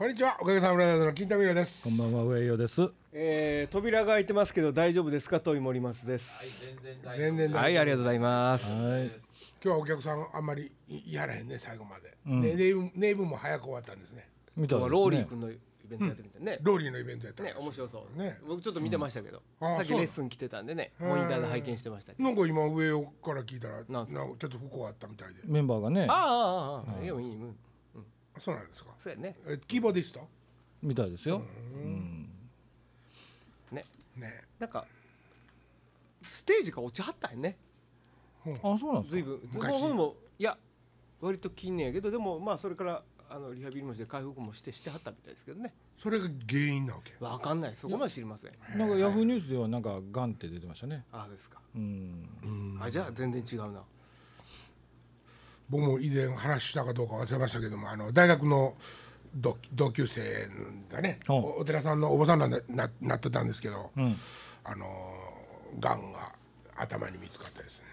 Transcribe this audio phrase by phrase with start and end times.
[0.00, 0.34] こんにちは。
[0.40, 1.84] おかげさまブラザーズの金田美良です。
[1.84, 2.88] こんばんは上与です。
[3.12, 5.40] えー、扉が開いてますけど大丈夫ですか？
[5.40, 6.26] とい森松です。
[7.18, 8.64] 全然はい、ありがとうございます。
[8.64, 9.08] はい。
[9.08, 9.12] 今
[9.60, 10.72] 日はお客さんあんまり
[11.06, 14.26] やらへんね最後まで、ねネイブネイブも早く終わったんですね。
[14.56, 16.58] 見た今日はローリー君のイベントやってみてね。
[16.62, 18.18] ローリーのイベントやったね、面白そう。
[18.18, 18.38] ね。
[18.48, 19.68] 僕ちょっと見てましたけど、うん。
[19.74, 22.24] あさっきレッスン来てたんでね、モニターで拝見してましたけど。
[22.24, 24.20] なんか今上から聞いたらなんすか？
[24.38, 25.42] ちょっと不幸あったみたいで。
[25.44, 26.06] メンバーがね。
[26.08, 27.54] ああ、ああ、ああ、いや、いい、うん、
[28.38, 29.36] そうなんですかそうやね。
[29.46, 30.28] えキーボーディスト
[30.82, 31.42] みたいですよ。
[33.72, 33.84] ね、
[34.16, 34.86] ねなんか。
[36.22, 37.56] ステージが落ちはったんやね。
[38.62, 39.16] あ、そうなんですか？
[39.16, 40.56] ずいぶん、昔もうも、いや、
[41.20, 43.02] 割と近年やけど、でも、まあ、それから。
[43.32, 47.14] あのリハビリもして回復もしてしてはったみたいですけどねそれが原因なわけ？
[47.24, 51.04] わかんないそこまで知りませんなんかヤフーニュースではなんかガンって出てましたね。
[51.12, 52.76] ああですかうん。
[52.82, 53.84] あじゃあ全然違うな
[55.70, 58.74] 僕も以前話したかどうか忘れましたけどもあの大学の
[59.34, 60.48] 同同級生
[60.92, 61.20] がね。
[61.28, 61.32] う。
[61.32, 64.14] んおお寺さんのおばさんなんだななってたんですけど、うん。
[64.64, 64.86] あの
[65.78, 66.32] がんが
[66.76, 67.84] 頭に見つかったですね。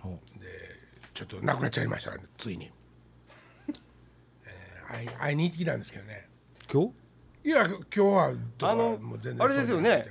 [0.00, 0.46] ほで
[1.14, 2.70] ちょっと亡くなっちゃいましたねついに、
[4.46, 6.26] えー会い会いに行ってきたんですけどね。
[6.68, 6.82] う今
[7.42, 7.48] 日？
[7.48, 10.04] いや今日はあのもう全然あれですよね。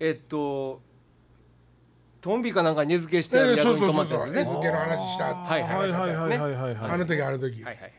[0.00, 0.80] えっと
[2.22, 4.32] トンビかなんかに餌付けしてえある宿に泊まったやつね。
[4.32, 5.34] そう餌付けの話した。
[5.34, 6.74] はいはいはいはいはいはい。
[6.74, 6.90] はい。
[6.92, 7.92] あの時あの時、はいはい。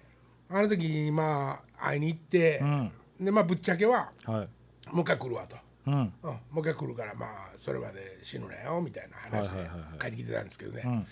[0.49, 2.91] あの時まあ会いに行って、うん。
[3.19, 4.95] でまあぶっちゃけははい。
[4.95, 6.11] もう一回来るわと、も
[6.55, 11.07] う一回来るからまあそれまで死ぬなよみたいな話で帰ってきてたんですけどね、ん。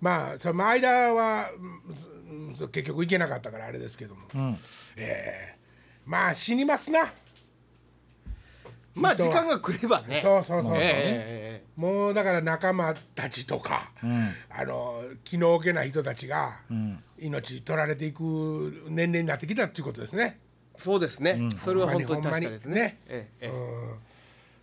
[0.00, 1.50] まあその間は
[2.72, 4.58] 結局行けなかったからあれですけども、うん。
[4.96, 5.62] えー
[6.04, 7.06] まあ死にますな
[8.94, 10.20] まあ時間が来ればね。
[10.22, 14.34] そうそうそうそう、えええもうだから仲間たちとか、ん。
[14.50, 17.02] あの気の置けない人たちがん。
[17.18, 20.38] 命取られていく年齢になってきたっていうことですね。
[20.38, 21.48] えそうですね。
[21.64, 22.98] それは本当に確かですほんまにね。
[23.08, 23.52] ええええ。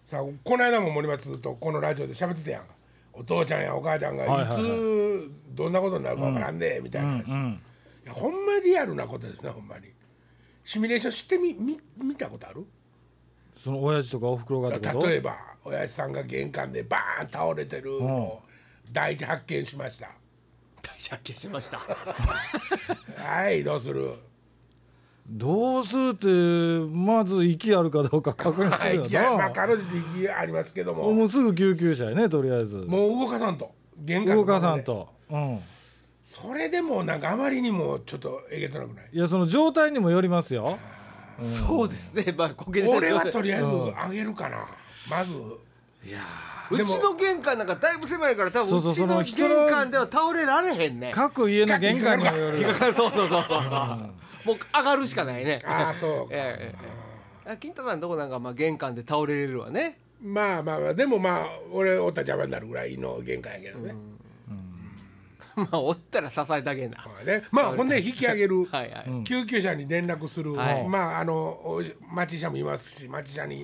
[0.06, 2.62] さあこの間も森松とこのラジオで喋ってたやん。
[2.64, 2.74] か
[3.14, 7.62] お父ちゃんやお母ちゃんがいつ、どんなことになるかわからんで、みたいな話、いうん。
[8.06, 9.88] やほんまリアルなことですねほんまに。
[10.64, 12.66] シミュレーションしてみみ見たことある？
[13.64, 15.08] その親父とかお袋がってこと？
[15.08, 18.42] 例えば親父さんが玄関でバーン倒れてるのを
[18.92, 20.10] 第一発見しました
[20.82, 21.80] 大借金しました
[23.22, 24.14] はいどうする？
[25.28, 26.26] どうするって
[26.92, 29.52] まず息あるかどうか確認するよ いやまあな。
[29.52, 32.78] かろうじて息ありますけどももうすぐ救急車やねとりあえず。
[32.78, 35.10] もう動かさんと玄関の動かさんと。
[35.30, 35.60] うん。
[36.24, 39.10] それでもなんかあまりにもちょっとえげつなくない？
[39.14, 40.80] いやその状態にもよりますよ。
[41.42, 42.34] そうですね。
[42.38, 44.68] まあこけて俺はとりあえずあげるかな、
[45.10, 45.32] まず。
[46.72, 52.30] うちの玄関なんかだいぶ狭いから多分うちの玄関では倒れられへんね各家の玄関に。
[52.30, 52.64] もよる。
[52.64, 56.76] そうそうそうそうそうもう上がるしかないねああそうか、ええ
[57.48, 63.96] ええ金太さんのとこなんかまあ玄関で倒れれるわねまあまあまあでもまあ俺おった邪魔になるぐらいの限界やけどね、
[65.60, 66.98] まあおったら支えたげな。
[66.98, 67.44] まあね。
[67.52, 68.66] まあほんで引き上げる。
[68.72, 70.88] はいはい、救急車に連絡する、はい。
[70.88, 71.84] まああのお
[72.14, 73.62] 町医者もいますし町医者に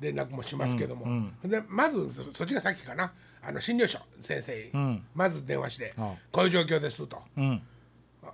[0.00, 3.12] 連絡もしますけども、でまずそそっちが先かな。
[3.40, 5.06] あの診療所先生、ん。
[5.14, 7.22] まず電話して、はあこういう状況ですと。
[7.36, 7.62] うん。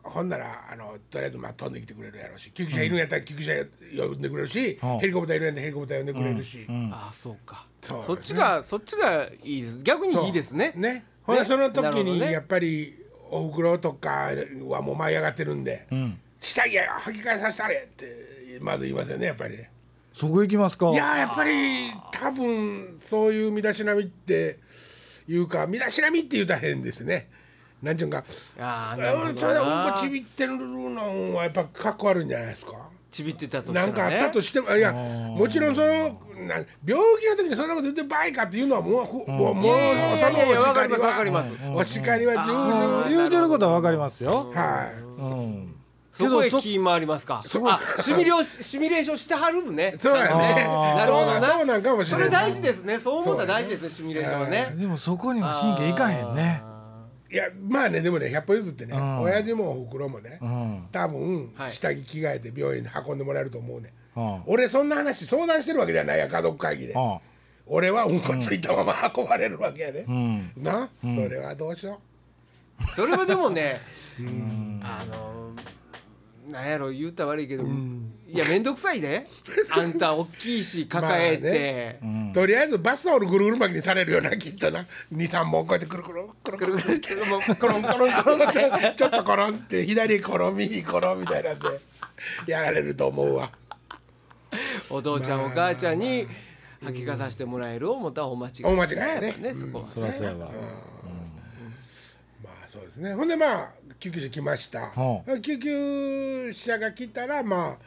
[0.02, 3.52] ほんならあのとりあえずまあ飛んできてくれるやろうし救急車いるんやったら救急車
[3.96, 7.66] 呼んでくれるし、はあヘリコプターいるんやったらヘリコプター呼んでくれるし、ああそうか。
[7.80, 9.78] そうそっちがそっちがいいです。
[9.82, 10.72] 逆にいいですね。
[10.74, 12.94] ねほんでその時にやっぱり
[13.30, 14.30] おふくろとか
[14.68, 16.20] はもう舞い上がってるんでうん。
[16.40, 19.70] 「下着や履き替えさせたれ」ってまず言いますよねやっぱりね。
[20.12, 20.90] そこ行きますか。
[20.90, 24.58] いややっぱり多分そういう身だしなみって
[25.26, 27.28] いうか身だしなみって言うたら変ですね。
[27.82, 28.24] なんちゅうんか
[28.58, 32.72] ああなるほど俺それうんなこちびってるのはやっぱかっこ悪いんじゃないですか。
[33.14, 33.92] ちびってたとしたらね。
[33.92, 39.76] なんかあったとしてもいやもちろんそのな病気の時にそんなこと言って場合かっていうのはもうふもうもう
[40.18, 42.70] そのお叱りはわかりますお叱りは重うん。
[42.70, 44.50] 々言うてることはわかりますよ。
[44.54, 45.02] はい。
[45.20, 45.74] うん。
[46.12, 47.42] そこへ気回りますか。
[47.44, 49.96] あシミュレーションシミュレーションしてはるね。
[49.98, 50.64] そうやね。
[50.96, 51.42] なるほどな。
[51.42, 52.50] そうなんかもしそれれない。
[52.50, 52.98] 大事ですね。
[52.98, 54.74] そう思ったら大事ですねシミュレーションはね。
[54.76, 56.62] でもそこには神経いかへんね。
[57.34, 60.86] いやまあねでもね100歩譲ってねん親父もおふくろもねうん。
[60.92, 64.42] 多分はい下着着替えて病院に運んでもらえると思うねうん。
[64.46, 67.18] 俺そんな話相談してるわけじゃないや家族会議でうん。
[67.66, 70.52] 俺はうんこついたまま運ばれるわけやでうん。
[70.56, 72.00] なそれはどうしよ
[72.94, 73.80] それはでもね
[74.82, 75.33] あの
[76.46, 77.66] なんやろ言ったら悪いけどい
[78.36, 79.26] や面倒くさいで
[79.70, 81.98] あんた大きいし抱えて。
[82.02, 84.86] うとりあえずバスタオルぐるぐる巻きにされるよなきっとな。
[85.12, 87.00] 23本こうやってくるくるくるくるくる。
[87.00, 91.66] くるもうコロンコロンコロンってちょっとコロンって左コロン右コロンみたいなんで
[92.48, 93.52] やられると思うわ
[94.90, 96.26] お父ちゃんお母ちゃんに
[96.82, 99.88] 吐きかさせてもらえる思ったらお間違いお間違いやねやっぱねそこはま
[102.50, 103.70] あそうですねほんでまあ
[104.04, 107.78] 救急車来ました、は救急車が来たらまあ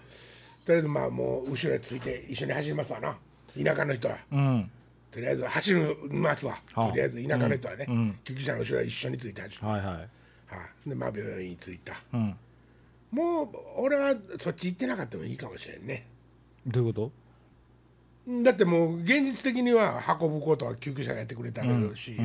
[0.65, 3.15] とりあえずまあもう後ろについて一緒に走りますわな。
[3.55, 4.17] 田舎の人は。
[4.31, 4.71] うん。
[5.11, 8.19] とりあえず走るますわ、はあとりあえず田舎の人はね、うん。
[8.23, 9.85] 救急車の後ろは一緒について走る、はいはい。
[9.85, 9.99] は
[10.87, 11.93] い、でまあ病院に着いた。
[12.11, 12.35] うん。
[13.11, 16.07] もう俺はそっち行ってなかったもいいかもしれんね。
[16.65, 17.11] どういうこ
[18.43, 21.61] だってもう現実的には運ぶことは救急車がやってくれた
[21.95, 22.17] し、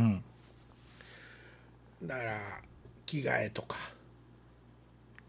[2.03, 2.72] だから
[3.07, 3.77] 着替えとか。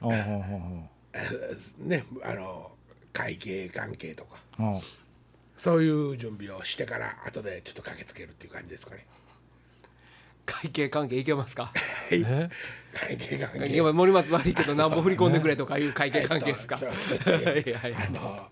[1.80, 2.72] ねあの
[3.14, 4.38] 会計関係とか。
[5.58, 9.06] そういう準備をしてから後でちょっと駆けつけるっていう感じですかね。
[10.46, 11.72] 会計関係いけますか？
[12.12, 12.50] え？
[12.94, 13.68] 会計関係。
[13.68, 16.76] いや森松悪いけど何ぼ振り込んでくれとかいう会計関係ですか？
[16.78, 18.50] ちょっとは いはいはいあの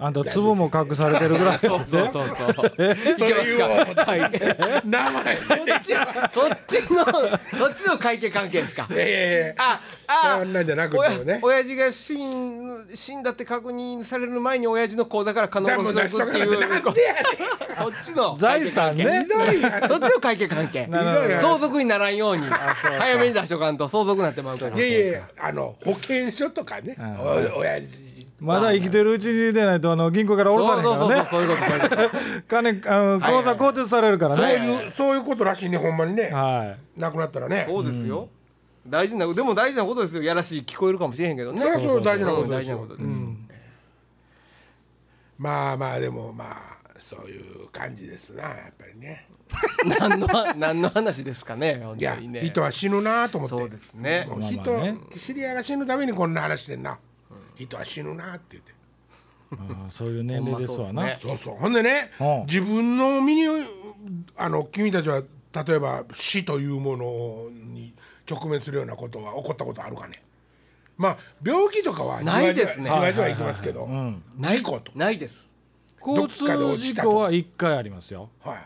[0.00, 1.58] あんた壺も隠されてるぐらい。
[1.58, 3.72] そうそうそうそうそれ言おう。
[3.72, 3.94] 思っ
[4.84, 7.04] 名前出てきたそっちの
[7.58, 8.88] そっちの会計関係ですか？
[8.90, 9.54] いやいやいや。
[9.58, 10.38] ああ。
[10.38, 11.40] そんなんじゃなくてもね。
[11.42, 16.56] 親親父が死ん死んだって確認される前に親父の口座から可能だもうな出しとかなくっていう。
[16.56, 17.24] ってなんでやねん。
[17.76, 19.26] そっちの財産ね。
[19.88, 20.88] そっちの会計関係。
[21.40, 23.88] 相続にならんように早めに出しとかんと。
[23.88, 26.96] 相続になってまうからいやいやあの保険証とかね。
[27.56, 28.07] 親父
[28.40, 32.16] まだ生きてるうちに出ないとあの銀行から下ろされへんそうそうそうからねそういうことそういうこ
[32.48, 34.86] 金あの口座更迭されるからそうねい。
[34.86, 36.30] うそういうことらしいねほんまにね。
[36.30, 37.00] はい。
[37.00, 37.64] 亡くなったらね。
[37.66, 38.28] とそうですよ。
[38.86, 40.22] 大事なでも大事なことですよ。
[40.22, 41.58] やらしい聞こえるかもしれへんけどね。
[41.58, 42.76] それはそう大事なことですよ。
[42.78, 42.96] 事なこと。
[42.96, 43.18] です
[45.38, 49.26] まあまあでもまあそういう感じですなやっぱりね。
[49.98, 52.42] 何の何の話ですかね本いや当にね。
[52.44, 53.56] 人は死ぬなと思って。
[53.56, 54.26] そうですね。
[54.28, 54.96] まあまあ人ね。
[55.16, 56.98] 知り合いが死ぬためにこんな話してんな
[57.58, 58.72] 人は死ぬなって言って。
[59.50, 61.02] あーそういう年齢ですわな。
[61.02, 62.46] ほんまそうそうほんでねうん。
[62.46, 63.46] 自分の身に
[64.36, 65.22] あの君たちは
[65.66, 67.94] 例えば死というものに
[68.30, 70.22] 直面するようなことは起こったことあるかね。
[70.96, 72.90] まあ病気とかはじわじわないですね。
[72.90, 74.22] じわじわいきますけど、ん。
[74.36, 75.48] ない事故とないです。
[76.00, 78.30] 交通事故は一回ありますよ。
[78.40, 78.58] はい。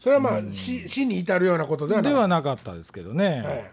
[0.00, 2.12] それはまあ、死死に至るようなことではない。
[2.12, 3.70] ではなかったですけどね、はい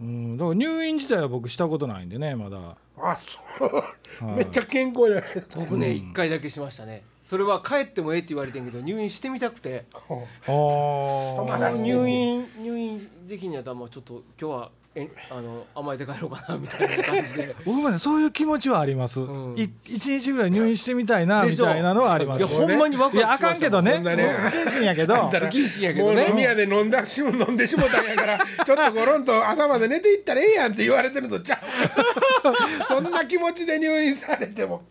[0.00, 2.76] うん、だから入院自体は僕したことないんでねまだ。
[2.96, 5.60] あそう、めっちゃ健康じゃないですか。
[5.60, 7.02] 僕ね一回だけしましたね。
[7.24, 9.84] それは帰ってもええって言われてんけど入院してみたくて。
[9.92, 17.54] あまだー入院入院できんやったらもうちょっと今日はえあの甘えて帰ろうかなみたいな感じで。
[17.64, 19.54] 僕もねそういう気持ちはあります、ん。
[19.56, 22.38] い一日ぐらい入院してみたいなみたいなのはあります。
[22.38, 23.92] いやほんまにワクいやあワクしましたかんけどね。
[23.94, 24.36] そんなね。
[24.40, 25.14] 不謹慎やけど。
[25.30, 26.22] 不謹慎やけどね。
[26.22, 32.84] もう飲み屋で飲んだしも飲んでしもたんやから ちょっとゴロンと朝まで寝ていったらええやんって言われてるとちゃう。
[32.88, 34.82] そんな気持ちで入院されても。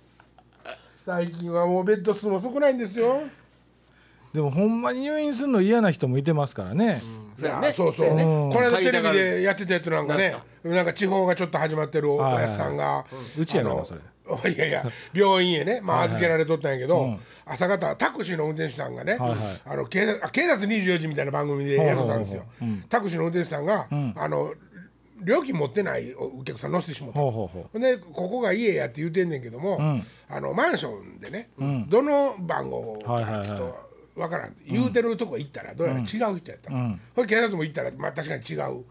[1.05, 3.23] 最近はもうベッド数も少ないんですよ、
[4.33, 7.01] でもほんまに入院するの嫌な人もいてますからね、
[7.39, 7.73] いやそうやね。
[7.73, 8.23] そうそう、やね。
[8.23, 8.49] うん。
[8.51, 10.93] この間テレビでやってたやつなんかねなんか。
[10.93, 13.05] 地方がちょっと始まってるおやつさんが、
[13.39, 14.01] うちやからあのそれ。
[14.53, 17.19] いやいや病院へね、まあ、預けられとったんやけど、うん。
[17.45, 19.37] 朝方タクシーの運転手さんがね、はいはい。
[19.65, 22.43] あの警察あ警察24時みたいな番組でやってたんですよ、
[22.89, 24.13] タクシーの運転手さんが、ん。
[24.15, 24.53] あの
[25.21, 30.05] 料金持ってないお客さん乗せてしもったほでここが家やって言うてんねんけども、ん。
[30.29, 31.89] あのマンションでね、ん。
[31.89, 33.88] どの番号はいはいはい
[34.19, 36.99] かちょっとわからん、言うてるとこ行ったらどうやら違う人やったと、ん。
[37.15, 38.83] ほんで警察も行ったら、まあ、確かに違う、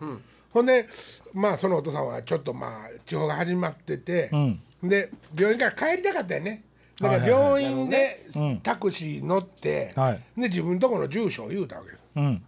[0.52, 0.88] ほんで
[1.35, 4.61] まあそのお父さんはちょっでまあ地方が始まってて、ん。
[4.82, 6.62] で病院から帰りたかったよね。
[7.00, 7.62] だからはいはい。
[7.62, 8.61] 病院でうん。
[8.61, 10.23] タクシー乗って、はい。
[10.37, 12.42] で自分のとこの住所を言うたわけようん。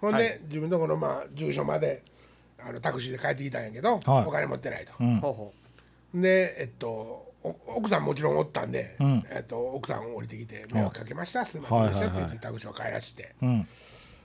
[0.00, 2.02] ほんで、自分のとこのまあ住所まで
[2.58, 4.26] あのタクシーで帰ってきたんやけど、はい。
[4.26, 5.16] お金持ってないと、うん。
[5.18, 5.52] ほうほ
[6.14, 9.24] でえっとお奥さんもちろんおったんで、ん。
[9.30, 13.68] えっと、奥さん降りてきて「迷惑かけましたすいませんでした」って言ってタクシーを帰らして、うん。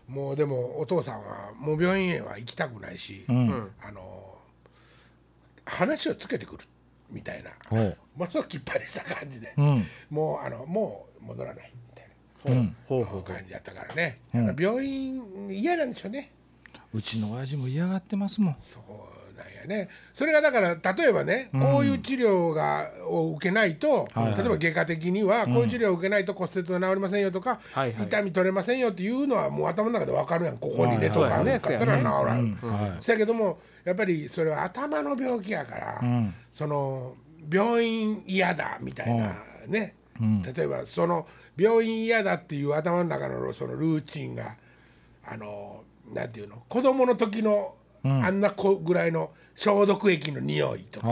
[0.08, 3.72] もうでもお父さんはもう病院へは行きたくないし、うん。
[3.82, 4.38] あの
[5.66, 6.66] 話をつけてくる
[7.10, 9.88] みたいなものすごくきっぱりした感じで、うん。
[10.10, 11.72] もうあのもう戻らない。
[11.90, 13.24] みたいな、うんほうほう。
[13.24, 16.32] 感じやったからね、やっぱ病院嫌なんでしょうね。
[16.94, 18.56] うちの親父も嫌がってますもん。
[18.60, 18.80] そ
[19.66, 19.90] うなんやね。
[20.14, 24.36] それがだから例えばね、こういう治療がを受けないと、はいはい。
[24.36, 28.06] 例えば外科的にはこういう治療を受けないと骨折が治りませんよとか、はいはい。
[28.06, 32.74] 痛み取れませんよっていうのはもう頭の中で分かるやんここにねとかねかったら治らん、うん。
[32.74, 32.98] はい。
[33.00, 36.36] そやけどもやっぱりそれは頭の病気やから、ん。
[36.52, 37.16] その
[37.52, 39.36] 病院嫌だみたいな
[39.68, 40.42] ね、ん。
[40.42, 41.28] 例えばその
[41.58, 44.56] 病院嫌だっていう頭の中のそのルーチンが
[45.26, 51.08] あのなんていうの子供の時の、あんな子ぐらいの消毒液の匂いとか、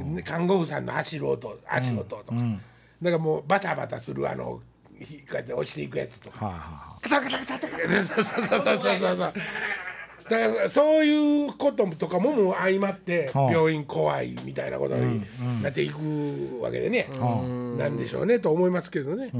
[0.00, 4.60] ね看護婦さんの足音足音とか、だからもうバタバタするあの
[5.00, 6.46] ひこうやって押していくやつとか。
[6.46, 9.32] はあはカタカタカタカタそうそうそうそうそうそう
[10.28, 13.52] だからそういうこととかももう相まってはあ。
[13.52, 15.22] 病院怖いみたいなことに
[15.62, 17.08] なっていくわけでね、
[17.76, 19.30] なんでしょうねと思いますけどね、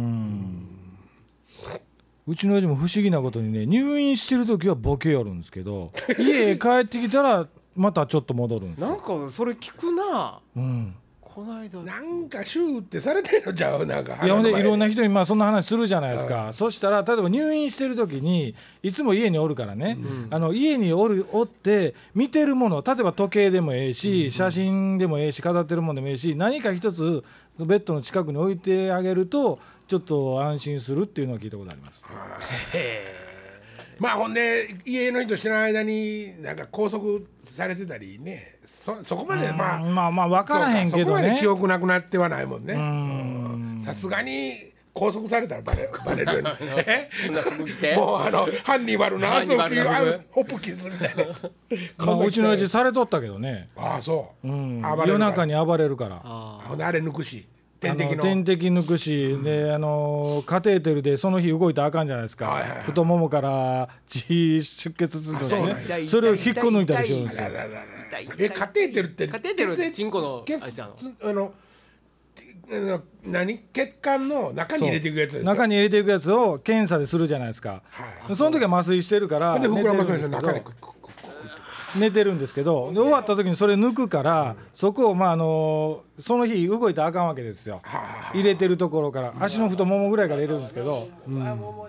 [2.27, 8.89] うちの親父も不思議なことにね入院してる時はボケよるんですけど家へ帰ってきたらまたちょっと戻るんですよ。
[8.89, 10.41] なんかそれ聞くな。
[10.57, 11.81] うん、この間。
[11.81, 13.85] なんかシューってされてんのちゃう？
[13.85, 19.99] なんかいやほんでいろんな人にまあそんな話するじゃないですか、そしたら例えば入院してる時にいつも家におるからね、
[20.31, 27.25] あの家におるおって見てるもの例えば時計でもええし、写真でもええし飾ってるものでもええし何か一つ
[27.59, 32.05] ベッドの近くに置いてあげるとちょっと安心するっていうのは聞いたことあります。
[33.99, 38.59] まあほんで家の人知らない間になんか拘束されてたりね。
[38.67, 41.05] そそこまでまあまあまあ分からへんけどね。
[41.05, 41.47] そこまで記。
[41.47, 42.75] 憶なくなってはないもんね。
[42.75, 43.83] ん。
[43.85, 46.43] さすがに拘束されたらバレバレる
[47.97, 51.25] もうあのハンニバルのハンニバルのあのホップキスみたいな。
[52.07, 56.21] まあ、うちの親父されとったけどね、ああそう、う夜中に暴れるから。
[56.25, 57.47] あほんであれ抜くし
[57.81, 62.83] 点滴点滴抜くし、であのカテーテルでその日動いたらあかんじゃないですか、はいはいはい。
[62.85, 65.99] 太ももから血出血するのであそうなんや。
[65.99, 67.49] ねそれを引っこ抜いたりするんですよ。
[68.39, 70.91] えカテーテルってカテーテルってチンコの血あれちゃ
[71.21, 71.53] うの？
[73.25, 73.59] 何？
[73.75, 80.63] 血管の中に入れていくやつ中に入れていくやつを検査でするじゃないですか、はいその時は麻酔してるから膨らますんですよ中で
[81.97, 87.83] 寝てるんですけどで終わった時にそれ抜くから、そこをまああのその日動いたらあかんわけですよ、
[88.33, 89.35] 入れてるところから。
[89.41, 91.09] 足の太ももぐらいから入れるんですけど、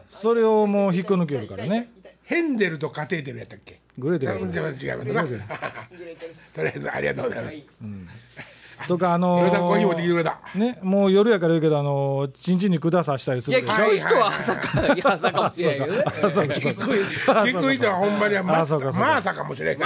[0.09, 1.91] それをもう引っこ抜けるからね。
[2.23, 3.81] ヘンデルとカテーテルやったっけ？
[3.97, 5.05] グレーテルあ違いま
[6.33, 8.54] すとりあえずありがとうございます
[8.87, 14.07] とかあのーね、もう夜やから言うけどあのちんちんに管さしたりすいやるでしょ。
[14.07, 16.53] 聞く人は朝かいや朝かもしれないけどねあそうか。
[16.53, 16.91] 聞く
[17.51, 18.91] 聞く人はほんまにはまあそうか。
[18.91, 19.07] そうか。
[19.07, 19.85] まさかもしれんか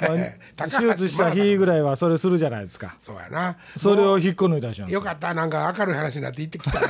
[0.00, 0.38] らね。
[0.56, 2.96] 手術した日ぐらいはそれするじゃないですか。
[2.98, 3.56] そうやな。
[3.76, 6.86] それを引っこ抜いたりしよかったなんか明るい話になって行ってきたな。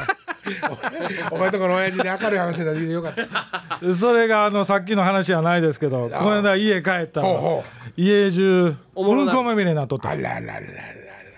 [1.33, 3.95] お前とこの親父で明るい話になってよかった。
[3.95, 7.65] それがあのさっきの話はないですけどこの間家帰ったらほうほ
[7.97, 10.11] 家中うんこまみれになっとった。
[10.11, 10.61] あららららら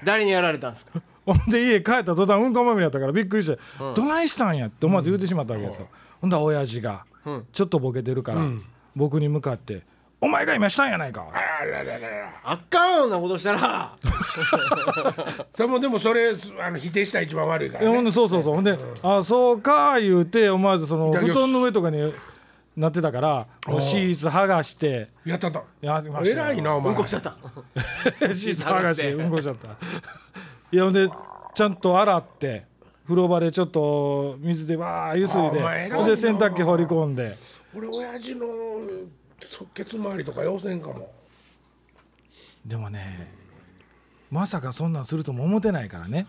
[0.04, 1.00] 誰にやられたんですか？
[1.26, 3.58] ほんで家帰った途端うんこまみれやったからびっくりして
[3.94, 5.88] 「どないしたんや?」って思わず言うてしまったわけですよ。
[6.20, 7.04] ほんだら親父が
[7.52, 8.40] ちょっとボケてるから
[8.96, 9.82] 僕に向かって
[10.20, 12.32] 「お前が今したんやないか」あららららら。
[12.44, 13.92] あかんなことしたら。
[15.54, 17.90] それもでもそれあの否定したら一番悪いからね。
[17.90, 18.54] えほんでそうそうそう。
[18.54, 22.12] ほんで「あそうか」言うて思わずその布団の上とかに
[22.78, 23.80] なってたからもう。
[23.80, 25.08] シーツ剥がして。
[25.24, 26.46] やったとやりましたよ。
[26.46, 26.92] 偉いなお前。
[26.92, 27.34] うんこしちゃった。
[28.34, 29.68] シーツ剥がして うんこしちゃった。
[30.70, 31.08] いやほんで
[31.54, 32.66] ちゃんと洗って
[33.04, 37.34] 風呂場でちょっと水でわーゆすいあお前偉いほんで洗濯機放り込んで。
[37.74, 38.46] 俺親父の
[39.40, 41.12] そケツ周りとか要せんかも。
[42.64, 43.32] でもね
[44.30, 46.26] まさかそんなんするとも思ってないからね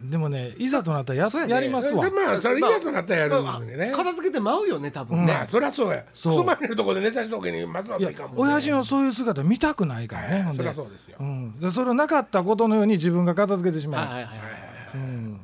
[0.00, 1.54] でもねいざとなったらや,、やね。
[1.54, 2.04] やりますわ。
[2.04, 3.92] でまあそれ嫌となったらやるんでね。
[3.94, 5.32] 片付けてまうよね多分ね。
[5.32, 6.04] まあそりゃそうや。
[6.12, 6.44] そう。
[6.44, 10.64] つまりのとこで寝させとけにまずはいやいかもね親父のそういう姿見たくないからね、ほんそで。
[10.64, 11.16] りゃそうですよ。
[11.20, 14.96] うん、でそれをなかったことのように自分が片付けてしまう、はいはいはいはい。
[14.96, 15.40] うん、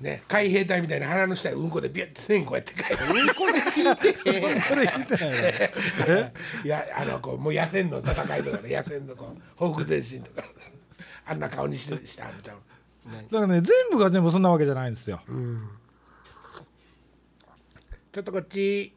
[0.00, 3.34] ね海兵隊みたいな鼻の下にうんこでビュッて線こうやって書いてうん。
[3.34, 10.42] こで聞いてこれ言ってないやあのこうもう野戦の戦いとかね野戦のこう報復前進とか
[11.26, 11.38] あん。
[11.38, 12.56] な顔にしてしてあるちゃう
[13.06, 15.20] だからね全部が全部そんなわけじゃないんですよ、
[18.12, 18.92] ちょっとこっち。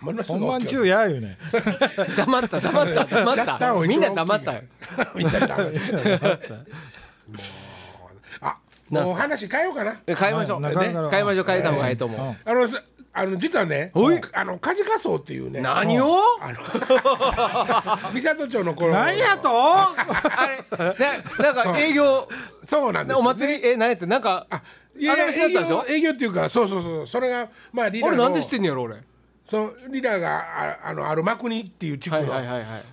[0.00, 1.36] 本番中や言うね。
[2.16, 3.74] 黙った黙った黙った。
[3.86, 4.52] みんな黙った。
[4.54, 4.62] よ
[5.16, 5.74] みんなダメもう
[8.40, 8.56] あ
[8.88, 10.00] もう話変えようかな。
[10.06, 10.62] え変えましょう。
[10.62, 11.44] 変えましょう。
[11.44, 12.36] 変えた方がいいと思う。
[12.44, 13.90] あのさあの実はね
[14.34, 15.60] あの梶仮装っていうね。
[15.60, 16.06] 何を？
[16.40, 18.92] あの 三郷町の頃。
[18.92, 19.50] 何やと？
[19.50, 19.92] あ
[20.48, 20.58] れ
[20.98, 22.28] ねなんか営業。
[22.64, 23.66] そうなんですよお祭り？
[23.66, 24.62] え何やってなんかあ
[24.96, 25.84] いやいやあれもしだったでしょ？
[25.88, 27.06] 営業営業っていうかそうそうそう。
[27.06, 28.96] それがまあリーダーの俺なんで知ってんねやろ俺
[29.48, 30.40] そうリーダーが
[30.84, 32.34] ああのある幕国っていう地区の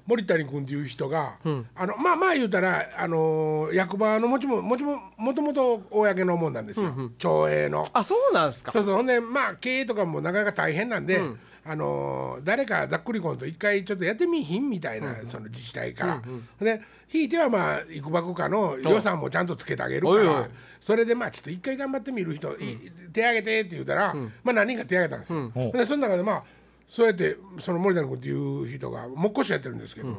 [0.08, 1.36] 森谷君っていう人が、
[1.76, 7.86] あのまあまあ言うたらあの役場の持ちも持ちももともと公のもんなんですよ、町営の。
[7.92, 8.72] あそうなんすか。
[8.72, 8.96] そうそう。
[8.96, 11.22] ほんでまあ経営とかもなかなか大変なんで、
[11.66, 16.22] あの誰かざっくりこんと一回ちょっとやってみいひんみたいな、その自治体から。
[16.62, 20.48] でひいてはまあいくばくかの予算もちゃんとつけてあげるから
[20.80, 22.78] それでまあちょっと一回頑張ってみる人、い
[23.14, 24.14] 手挙げてって言うたら、
[24.44, 25.52] まあ何人か手挙げたんですよ。
[25.56, 25.72] うん。
[25.72, 26.44] でその中でまあ
[26.88, 30.18] そうやってその森田君っていう人がもっこしやってるんですけど、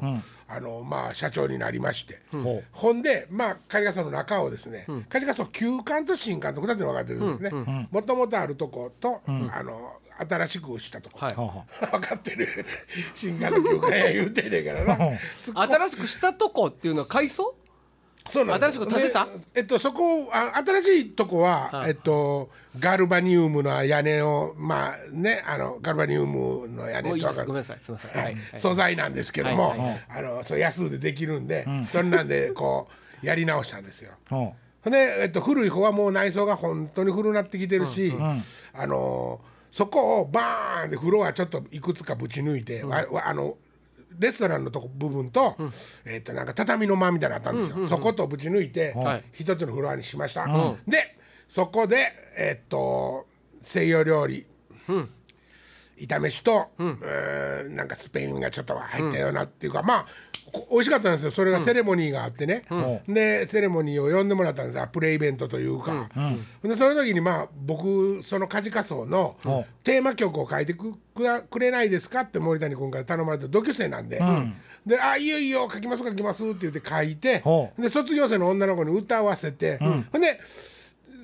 [0.49, 7.89] あのまあ社長になりまして、ほほんでまあカジカソの中をですね、カジカソ旧館と新館と2つに分かれてるんですね。
[7.91, 11.35] もともとあるとこと、あの新しくしたとこ、はい。
[11.35, 12.49] 分かってる。
[13.15, 15.19] 新館の旧館や言うてんねんからな。
[15.69, 17.55] 新しくしたとこっていうのは改装？
[18.31, 18.79] そうなんです。
[18.79, 19.25] 新しく建てた？
[19.25, 21.91] でえっとそこあ新しいとこは、はい。
[21.91, 27.79] えっとガルバニウムの屋根をまあねあのガルバニウムの屋根とわかごめんなさい。
[27.81, 28.11] すみません。
[28.11, 28.35] ははい。
[28.35, 29.75] い、素材なんですけども、
[30.09, 32.89] あのそう安でできるんで、そんなんでこ
[33.23, 34.13] うやり直したんですよ。
[34.29, 38.13] ほほんで、えっと、古い方はもう内装が本当に古なってきてるし、
[38.73, 39.41] あの
[39.73, 43.57] そこをバーンってフロアちょっといくつかぶち抜いて、わわあの
[44.19, 45.57] レストランのとこ部分と,、
[46.05, 49.25] えっとなんか畳の間みたいなのあったんですよ、そことぶち抜いて、はい。
[49.33, 50.47] 一つのフロアにしました、
[50.87, 51.17] で
[51.49, 53.27] そこでえっと
[53.63, 54.47] 西洋料理、
[55.99, 60.09] 炒めしと、うーんなんかスペインがちょっと入ったようなっていうか、まあこ
[60.71, 61.31] 美味しかったんですよ。
[61.31, 62.65] それがセレモニーがあってね、
[63.09, 64.79] でセレモニーを呼んでもらったんです。
[64.79, 66.09] よプレイベントというか、
[66.63, 69.65] でその時にまあ僕そのカジカソウのうん。
[69.83, 70.95] テーマ曲を書いてく
[71.49, 74.21] くれないですかって森谷君から頼まれて同級生なんで。
[74.85, 80.21] で「あいいよいいよ書きます書きます」って言って書いてほで卒業生の女の子に歌わせて、ほん。
[80.21, 80.41] で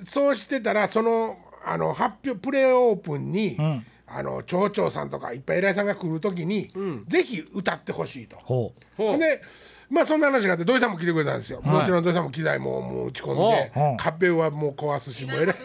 [0.05, 6.69] そうしてたらそのあの発表プレオープンに、んあの町長さんとかいっぱい偉いさんが来る時に、
[7.07, 8.37] ぜひ歌ってほしいと。
[8.43, 9.17] ほほう。
[9.17, 9.41] で
[9.89, 11.75] まあそんな話があって土井さんも来てくれたんですよ、はい。
[11.79, 13.97] もちろん土井さんも機材ももう打ち込んでおう。
[13.97, 15.55] 壁はもう壊すしもう偉い。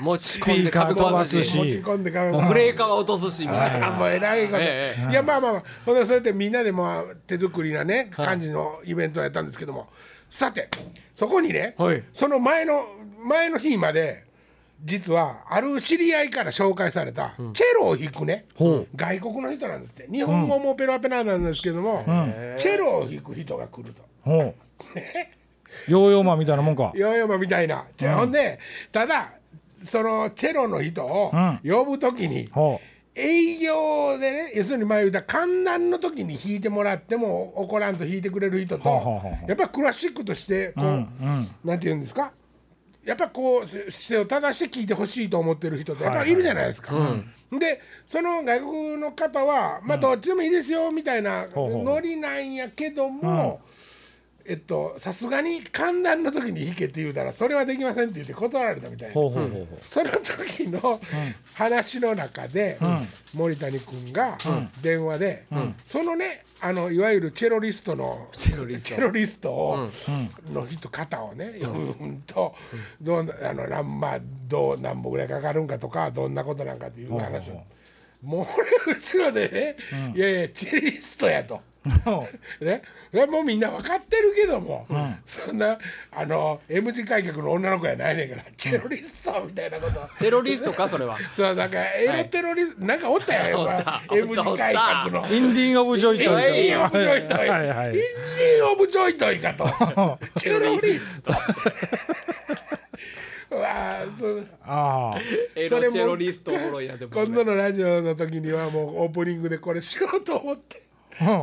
[0.00, 1.50] 持ち込んで壁壊すし。
[1.50, 3.88] し持ち込んで壁もブレーカーは落とすしみたいな。
[3.88, 5.62] あもう偉いこと、えいやまあまあまあ。
[5.86, 9.88] ほんでそれでみんなでもう手作りなね感じのイベントをやったんですけども。
[10.28, 10.70] さて
[11.14, 12.02] そこにね、はい。
[12.14, 12.86] その前の
[13.24, 14.24] 前の日まで
[14.84, 20.08] 実はある知り合いから紹介されたチェロを弾くね、ほ外国の人なんですって。
[20.10, 22.02] 日本語もペラペラなんですけども、
[22.56, 24.02] チェロを弾く人が来ると。
[24.26, 26.92] ヨーヨーマンみたいなもんか。
[26.94, 28.58] ヨーヨーマンみたいな、じゃあほんで
[28.90, 29.32] ただ
[29.82, 31.60] そのチェロの人をうん。
[31.64, 32.80] 呼ぶ時に、ほ
[33.14, 38.88] 営業でね要するに前言った観覧の時に弾いてもらっても怒らんと弾いてくれる人と、
[39.46, 40.98] やっぱりクラシックとしてこう、う
[41.64, 42.32] なんて言うんですか？
[43.04, 46.92] やっぱこうせ姿勢を正して聞いてほしいと思ってる人ってやっぱいるじゃないですか。
[47.50, 53.60] でその外国の方はまあどっちでもいいですよみたいなノリなんやけども。
[54.46, 59.66] えっとさすがに観覧の時に弾けって言うたらそれはできませんって言って断られたみたいなほうほうほうほう。
[59.88, 61.00] その時の
[61.54, 62.78] 話の中で、
[63.34, 64.38] 森谷君が
[64.82, 65.46] 電話で、
[65.84, 68.58] そのねあのいわゆるチェロリストのチェ
[69.00, 69.52] ロリスト。
[69.52, 69.88] を、
[70.52, 72.54] の人方をね読むと、
[73.00, 77.62] どうあのなんまあどう何本ぐらいかかるんかとかどんなことなんかっていう話を。
[78.22, 78.46] もう
[78.86, 79.76] 俺後ろでね、
[80.14, 81.60] いやいやチェリストやと。
[82.04, 82.28] ほ
[82.64, 84.86] ね、いやもうみんな分かってるけども、
[85.26, 85.76] そんな
[86.12, 88.42] あの M 字開脚の女の子やないねんから。
[88.56, 91.18] チェロリストみたいなこと、テロリストかそれは。
[91.34, 94.02] そうなんかエロテロリスト、なんかおったよ、おった。
[94.12, 95.26] M 字開脚の。
[95.28, 99.66] うインディン・オブ・ジョイトイインディン・オブ・ジョイトイ、はいはいインリン・オブ・ジョイトイかと。
[100.38, 101.32] チェロリスト。
[103.50, 104.06] うわ
[104.64, 105.20] あ
[105.54, 110.82] エロチェロリストおもろいなでもこれ今度のラジオの時にはもうオープニングでこれしようと思って。
[111.20, 111.42] うん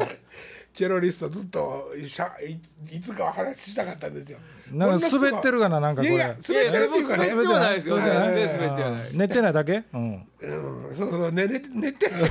[0.73, 2.59] チェロリストずっとしゃい
[2.95, 4.37] いつかは話したかったんですよ。
[4.71, 6.13] なんか滑ってるかななんかこれ。
[6.13, 7.29] いやいや滑ってるっていうかね。
[7.29, 9.09] 滑ってはないですよ全然はい滑ってはない？
[9.13, 9.83] 寝てないだけ？
[9.93, 10.27] うん。
[10.41, 12.21] うん、そうそう寝れ寝てない。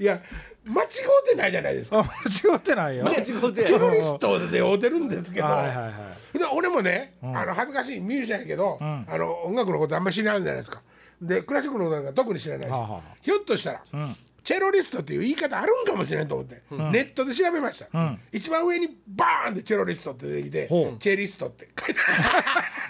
[0.00, 0.20] いや
[0.64, 0.88] 間違う
[1.28, 1.98] てないじゃないですか。
[1.98, 3.04] あ間違ってないよ。
[3.04, 3.22] 間違う
[3.52, 5.90] てチェロリストで会うてるんですけど、はいはいは
[6.34, 9.06] いで俺もね、あの恥ずかしいミュージシャンやけど、ん。
[9.08, 10.80] あの音楽のことあんまり知らないじゃないですか。
[11.20, 18.20] でクラシックの音楽は特に知らないし、はあはあひょっとしたら、んチェロリストっていう言い方あるんかもしれないと思って、ネットで調べました、ん。
[18.30, 20.68] 一番上にバーンってチェロリストって出てきて
[21.00, 22.00] チェリストって書いて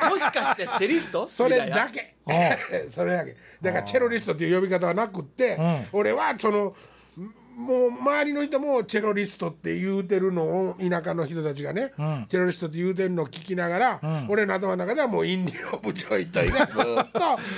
[0.00, 0.10] ある。
[0.14, 1.26] もしかしてチェリスト？
[1.30, 2.16] それだけ。
[2.92, 3.36] それだけ。
[3.62, 5.88] だからチェロリストっていう呼び方はなくって、ん。
[5.92, 6.74] 俺はその
[7.56, 12.26] もう周りの人もチェロリストって言うてるのを田舎の人たちがね、ん。
[12.28, 17.48] チェロリストって言うてるのを聞きながら、俺の頭の中ではもうインリン・オブ・ジョイトイがずっと あの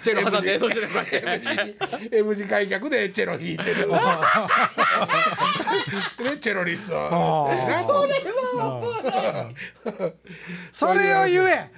[0.00, 1.48] チェロ挟んでて字
[2.16, 3.88] M 字開脚でチェロ弾いてる。
[6.24, 6.98] ねチェロリスト。
[6.98, 7.68] あー。
[7.68, 8.06] なんと
[10.70, 11.70] それを言え。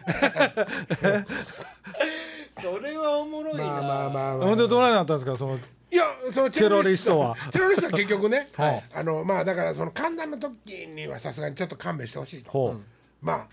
[2.60, 3.64] それはおもろいな。
[3.64, 4.46] まあまあまあまあ。
[4.46, 5.58] ほんでどないなったんですかその
[5.90, 7.18] いやそのチェロリスト。
[7.20, 7.36] は。
[7.50, 8.84] チェロリストは結局ね、 はい。
[8.94, 12.80] あのまあだからその歓談の時にはさすがにちょっと勘弁してほしいと、ほう。
[13.22, 13.46] ま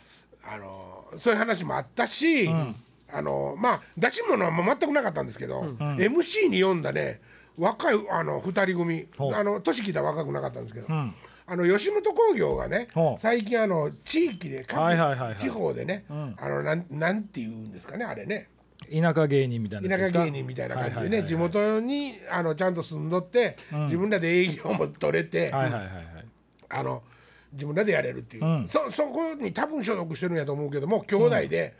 [0.43, 2.73] ああのそういう話もあったし、あ
[3.11, 7.21] あのまあ出し物はもう全くなかったんですけど、MC に読んだね
[7.57, 9.07] 若いあの2人組。
[9.33, 11.15] あの年聞いたら若くなかったんですけど、ん。
[11.45, 12.87] あの吉本興業がね
[13.19, 16.05] 最近あの地域で地方でね、
[16.37, 18.49] あのなんなんていうんですかねあれね
[18.91, 20.25] 田舎芸人みたいな田舎やつですか？
[20.25, 21.27] 芸人みたいな感じでねはいはいはいはい。
[21.27, 26.25] 地元にあのちゃんと住んどって、自分らで営業も取れて、はいはいはいはい。
[26.69, 27.03] あの
[27.51, 28.67] 自分らでやれるっていう、うん。
[28.67, 31.75] そそこに多分所属してるんやと思うけども兄弟で、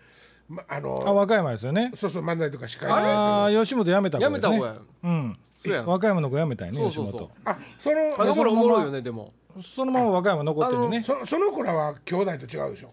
[0.48, 1.92] まあのあ和歌山ですよね。
[1.96, 4.24] そうそう漫才とか司会ああや吉本辞めた子ね。
[4.24, 5.38] やめた方やうん。
[5.58, 5.82] そうや。
[5.82, 7.30] ん和歌山の子辞めたよね吉そうそうそう。
[7.44, 7.54] 本。
[7.54, 9.34] あそのあの頃おもろいよねでも。
[9.62, 11.04] そのまま和歌山残ってるね。
[11.04, 12.92] そその子らは兄弟と違うでしょ。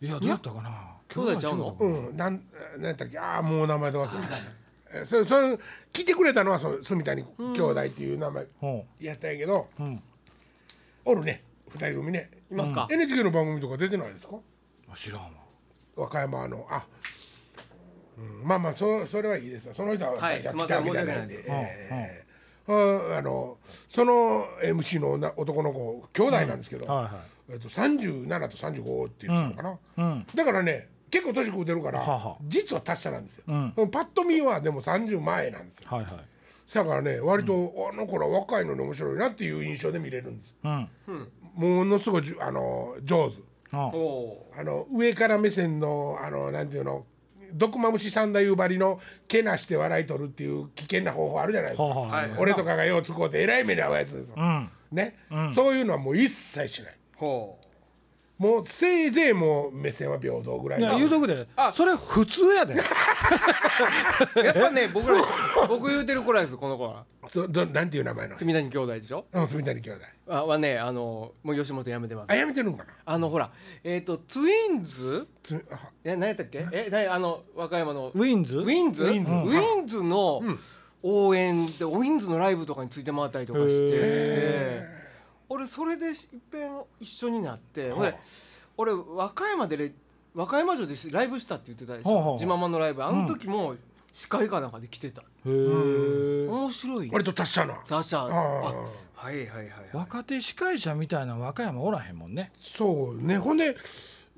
[0.00, 0.70] いやどうやったかな
[1.12, 1.76] 兄弟ちゃうの？
[1.78, 2.16] うん。
[2.16, 2.42] なん
[2.76, 3.18] なんやったっけ？
[3.18, 4.36] ああもう名前と忘れた
[4.94, 5.36] えそそ
[5.92, 10.02] 聞いてくれたのはそ住谷兄弟っていう名前ほやったんやけど、ん。
[11.04, 11.42] おるね。
[11.68, 12.30] 二人組ね。
[12.50, 14.36] いますか？NHK の番組とか出てないですか？
[14.36, 14.40] う
[14.94, 15.30] 知らんわ。
[15.96, 16.66] 和歌山の。
[16.70, 16.84] あ、
[18.18, 19.68] うん、まあまあそそれはいいです。
[19.68, 20.66] わその人はじゃあはいすいません。
[20.66, 22.32] 来たみたいなん申しで、訳ないえー。
[23.14, 27.12] ああのその MC の女男の子兄弟なんですけど、はいはい。
[27.50, 30.26] えっと、37と35って言ってたのかな、うん。
[30.34, 32.36] だからね結構年食うてるから、はあはあ。
[32.48, 33.90] 実は達者なんですよ、うん。
[33.90, 35.86] パッと見はでも30前なんですよ。
[35.88, 36.74] はいはい。
[36.74, 40.54] だからね割と、あの子ら若いのに面白いなっていう印象で見れるんです。
[40.64, 40.88] うん。
[41.54, 43.36] ものすごいあの上手。
[43.74, 43.90] あ
[44.62, 47.04] の上から目線のあのなんていうの
[47.54, 52.30] 毒マムシ三太夫ばりのけなして笑い取るっていう危険な方法あるじゃないですか、はい。
[52.38, 54.70] 俺とかがようつこうてえらい目に遭うやつですよ、うん。
[54.90, 55.16] ね、
[55.54, 56.96] そういうのはもう一切しない。
[57.16, 57.58] ほ
[58.42, 61.46] もうせいぜいもう目線は平等ぐらいいやの言うとくで。
[61.72, 62.74] それ普通やで。
[62.74, 62.78] う
[64.44, 65.22] やっぱね僕ら
[65.68, 67.04] 僕言うてる子らですこの子は。
[67.28, 68.36] そどなんていう名前の？
[68.36, 69.26] 住谷兄弟でしょ？
[69.32, 70.00] うん住谷兄弟。
[70.28, 72.32] あはねあのもう吉本辞めてます。
[72.32, 72.90] あやめてるんかな？
[73.04, 73.52] あのほら
[73.84, 75.28] えっ、とツインズ？
[75.44, 76.66] つあえ何やったっけ？
[76.72, 76.88] え？
[76.90, 78.10] なあの和歌山の？
[78.12, 78.58] ウィンズ？
[78.58, 79.04] ウィンズ？
[79.04, 79.32] ウィンズ。
[79.32, 80.42] ウィンズの
[81.04, 85.01] 応援でウィンズのライブとかについて回ったりとかしてて
[85.52, 86.14] 俺それでいっ
[86.50, 88.14] ぺん一緒になって俺
[88.78, 89.92] 俺和歌山でレ
[90.34, 92.32] 和歌山城でライブしたって言ってたでしょ？
[92.34, 93.04] 自ママのライブ。
[93.04, 93.74] あの時も
[94.14, 95.20] 司会かなんかで来てた。
[95.20, 96.48] へえ。
[96.48, 97.10] 面白い。
[97.12, 97.78] 割と達者な。
[97.84, 98.30] サシャあ。
[98.30, 99.68] はいはいはいはい。
[99.92, 102.50] 若手司会者みたいな和歌山おらへんもんね。
[102.58, 103.36] そうね。
[103.36, 103.76] ほんで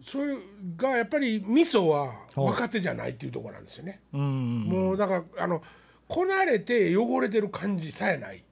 [0.02, 0.36] それ
[0.76, 4.62] がやっぱり味噌は若手じゃないっていうところなんですよね、うん。
[4.64, 5.62] もうだからあの
[6.08, 8.44] こなれて汚れてる感じさえない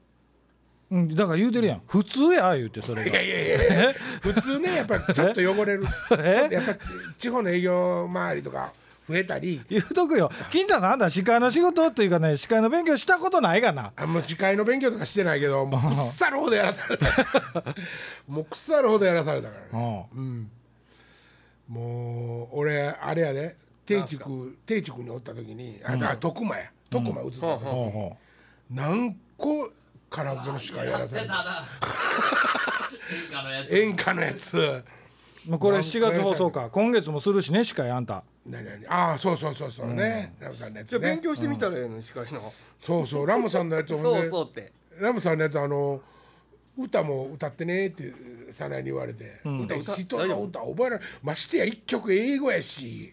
[0.92, 1.83] うんだから言うてるやん。
[1.87, 3.11] 普通や言うてそれが。
[3.11, 3.94] いやいやいや。
[4.20, 5.85] 普通ねやっぱりちょっと汚れる。
[5.88, 6.78] ちょっとやっぱり
[7.16, 8.74] 地方の営業周りとか
[9.09, 9.62] 増えたり。
[9.70, 10.31] 言うとくよ。
[10.50, 13.92] 金太さんあんた司会の仕事というかね司会の勉強したことないがな。
[13.96, 17.07] あんま司会の勉強とかしてないけどもう腐るほどやらされた。
[18.28, 20.07] もう腐るほどやらされたからね。
[20.14, 20.50] うん。
[21.68, 23.57] もう俺あれやで。
[23.87, 26.70] 定畜定畜におった時にあ、あ徳間や。
[26.90, 28.16] 徳間移った時に、ほうほ
[28.70, 29.70] 何個
[30.12, 31.66] カラオケの司会やらされた出たな
[33.11, 33.79] 演歌のやつ。
[33.79, 34.59] 演歌のやつ。
[34.59, 34.85] う
[35.51, 36.68] もうこれ7月放送か。
[36.70, 38.22] 今月もするしね司会あんた。
[38.46, 40.98] 何何ああそうそうそうそうね、ラムさんのやつね。
[41.01, 42.53] じゃあ勉強してみたらええの司会の。
[42.81, 44.72] そうそうラムさんのやつほんそうでそうって。
[44.98, 46.01] ラムさんのやつあの
[46.79, 48.12] 歌も歌ってねって
[48.53, 53.12] 早苗に言われて、歌歌人の歌覚えられましてや一曲英語やし。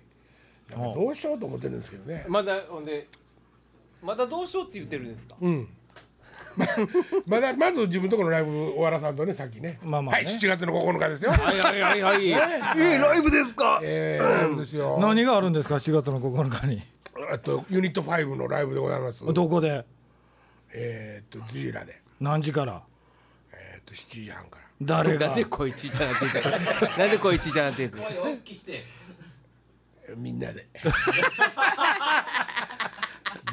[0.69, 2.25] なんかどうしようと思ってるんですけどね。
[2.27, 3.07] まだほんで
[4.03, 5.35] まだどうしようって言ってるんですか？
[5.41, 5.67] うん
[6.55, 6.65] ま
[7.25, 9.79] まだまず自分のところのライブ終わらさんとねさっきね。
[9.83, 10.23] まあまあね。
[10.25, 11.31] はい7月の9日ですよ。
[11.31, 12.25] はいはいはいはい。
[12.25, 13.79] いいライブですか？
[13.83, 14.97] えー、ライブですよ。
[14.99, 16.81] 何があるんですか？7月の9日に。
[17.31, 19.23] あとユニット5のライブでございます。
[19.25, 19.85] どこで？
[20.73, 22.01] えー、っとジーラで。
[22.19, 22.81] 何時から？
[23.53, 24.63] えー、っと7時半から。
[24.81, 25.27] 誰が？
[25.27, 28.83] なんで声ちっちゃなってんだなんで声ちっちゃなってんすか声大きして。
[30.17, 30.65] みんなで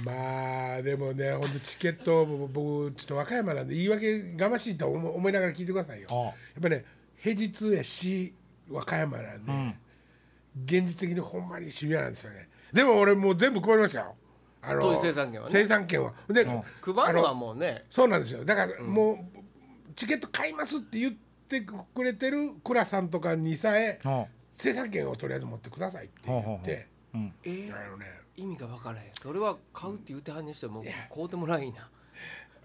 [0.04, 6.08] まあでもねほんとチケット僕ちょっと和歌山なんで言い訳がましいと思思いながら聞いてくださいよ。
[6.10, 6.84] あやっぱね
[7.16, 8.34] 平日やし
[8.70, 9.76] 和歌山なんで、
[10.64, 12.48] 現実的にほんまにシビアなんですよね。
[12.72, 14.14] でも俺もう全部配りましたよ。
[14.62, 15.52] あの生産権はね。
[15.52, 16.12] 生産権は。
[16.28, 16.46] で、ん。
[16.82, 17.84] 配るのはもうね。
[17.88, 18.44] そうなんですよ。
[18.44, 19.18] だからもう、
[19.94, 21.14] チケット買いますって言っ
[21.48, 24.26] てくれてる倉さんとかにさえあ
[24.58, 27.32] 生産権をとりあえず持ってくださいって言って、うん。
[27.44, 29.10] えーあのね意味が分からへん。
[29.20, 31.88] それは買うって言ってはんにしても買うてもらいな。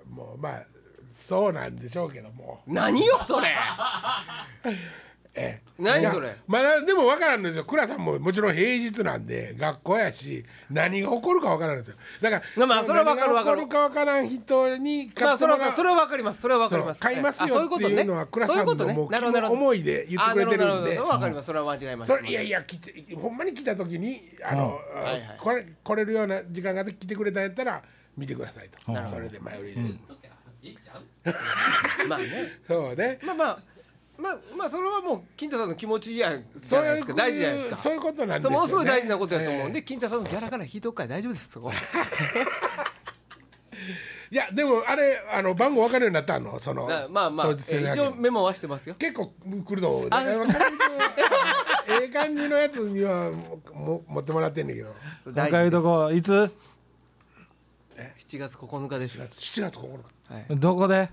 [0.09, 0.65] もうまあ
[1.05, 2.61] そうなんでしょうけども。
[2.67, 3.49] 何よそれ
[5.33, 6.35] え何それ？
[6.45, 7.63] まだでも分からんのですよ。
[7.63, 11.95] 倉さんももちろん平日なんで学校やし何が起こるか分からんですよ。
[12.21, 13.57] だからまあそれは分かる分かる。
[13.57, 15.69] 何が起こるか分からん人にまあそれ買ってもらう。
[15.69, 16.41] はそれはわかります。
[16.41, 16.99] それはわかります。
[16.99, 17.89] 買いますあそういうことね。
[17.89, 19.09] よっていうのは倉そういうことさんのも
[19.49, 20.63] う思いで言ってくれてるんで。
[20.63, 21.07] あなほどなるほど。
[21.07, 21.45] わかります。
[21.45, 22.25] それは間違いません。
[22.27, 25.37] いやいや来てほんまに来た時にあの、あはいはい。
[25.39, 27.81] これ来れるような時間が来てくれたんやったら
[28.17, 29.93] 見てくださいと、うんそれで前売りで、いいん。
[30.75, 32.51] ちゃうまあね。
[32.67, 33.19] そうね。
[33.23, 33.59] まあまあ
[34.21, 37.13] まあまあそれはもう金太さんの気持ちやじゃないですか。
[37.13, 37.75] 大事じゃないですか。
[37.75, 41.71] そういうことなんですよ、ね、ものすごい大事なことやと思うんで、え金太さんのギャラから引いとくから大丈夫ですそこ。
[41.73, 41.75] え
[44.31, 46.57] いやでもあれあの番号分かるようになったの？
[46.57, 48.95] そのなまあまあ、えー一応メモはしてますよ。
[48.95, 49.33] 結構
[49.65, 50.07] 来ると思う。
[50.09, 50.53] あだから
[51.99, 54.95] ええ感じのやつにはもも持ってもらってんねんけど。
[55.25, 56.49] 今回いうとこいつ
[57.97, 59.19] ？7月9日です。
[59.21, 59.97] 7月9
[60.29, 60.33] 日。
[60.33, 60.45] はい。
[60.51, 61.09] どこで？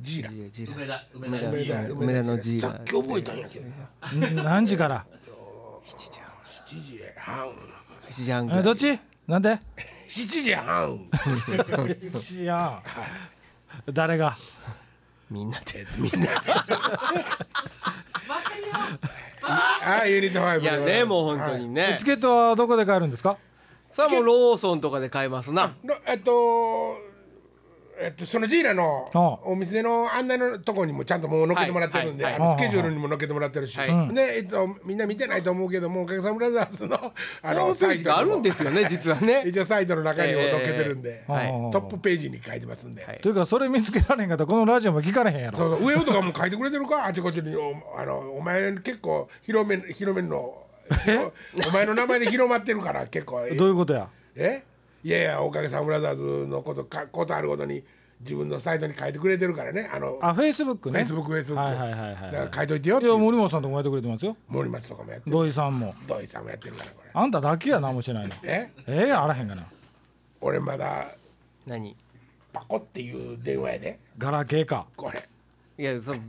[0.00, 0.30] ジーラ。
[0.50, 1.04] ジーラ。
[1.14, 1.80] 梅田梅梅田。
[1.80, 2.70] 梅田梅田のジーラ。
[2.72, 3.66] さっき覚えたんやけど。
[3.66, 5.06] ん何時から
[5.86, 6.20] ？7時
[7.16, 7.50] 半
[8.10, 8.46] 7時半。
[8.46, 8.98] ぐらいえどっち？
[9.26, 9.60] なんで
[10.08, 11.08] ？7時半。
[12.42, 12.82] いや
[13.92, 14.36] 誰が？
[15.30, 15.86] みんなで。
[15.98, 16.28] みんなで。
[19.48, 21.94] ああユニット5いやねもう本当にね。
[21.98, 23.38] チケットはどこで買えるんですか？
[23.92, 25.72] それはもうローソンとかで買えますな。
[25.84, 26.96] のえっと
[27.98, 32.42] えっとそのジーラのあお店の案内のところにもちゃんともう載っけてもらってるんで、はいはい。
[32.42, 34.14] あのスケジュールにも載っけてもらってるし、はい。
[34.14, 36.96] で、えっと、みんな見てないと思うけどもおかげさまブラザーズの
[37.42, 39.44] あのホームページがあるんですよね実はね。
[39.46, 41.46] 一応サイトの中にも載っけてるんで、ええはい。
[41.72, 43.18] トップページに書いてますんで、はい。
[43.20, 45.56] というかそれ見つけられへんかったらこのラジオも聞かれへんやろ。
[45.56, 47.06] そうそう上尾とかも書いてくれてるか？
[47.06, 50.64] あちこちにおあのお前結構広め広めんの
[51.04, 51.32] 広
[51.68, 53.46] お前の名前で広まってるから結構。
[53.56, 54.08] どういうことや？
[54.34, 54.62] え？
[55.06, 57.84] いやいやおかげさまブラザーズのことかことあるごとに
[58.22, 59.88] 自分のサイトに書いてくれてるからね。
[59.92, 60.98] あのあフェイスブックね。
[60.98, 62.32] フェイスブックフェイスブックはいはいはいはい。
[62.32, 64.36] だから書いといてよっいや森本さんとかもやってくれてますよ。
[64.48, 65.36] 森松とかもやってる。
[65.36, 65.94] 土井さんも。
[66.08, 67.10] 土井さんもやってるからこれ。
[67.14, 68.34] あんただけや何もしてないの。
[68.42, 68.72] え？
[68.88, 69.64] ええあらへんかな。
[70.40, 71.06] 俺まだ
[71.66, 71.96] 何？
[72.52, 74.00] パカっていう電話やで。
[74.18, 74.88] ガラケーか。
[74.96, 75.22] これ
[75.78, 76.20] いやそう。